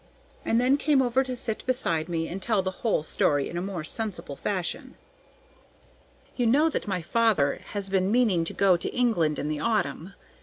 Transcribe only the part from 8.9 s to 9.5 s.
England in